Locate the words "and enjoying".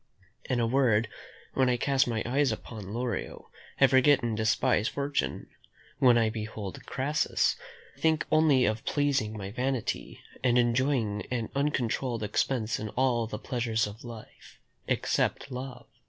10.43-11.27